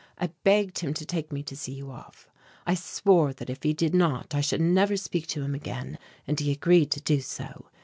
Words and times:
I 0.17 0.31
begged 0.43 0.79
him 0.79 0.95
to 0.95 1.05
take 1.05 1.31
me 1.31 1.43
to 1.43 1.55
see 1.55 1.73
you 1.73 1.91
off. 1.91 2.27
I 2.65 2.73
swore 2.73 3.33
that 3.33 3.51
if 3.51 3.61
he 3.61 3.71
did 3.71 3.93
not 3.93 4.33
I 4.33 4.41
should 4.41 4.59
never 4.59 4.97
speak 4.97 5.27
to 5.27 5.43
him 5.43 5.53
again, 5.53 5.99
and 6.25 6.39
he 6.39 6.51
agreed 6.51 6.89
to 6.93 7.01
do 7.01 7.21
so. 7.21 7.67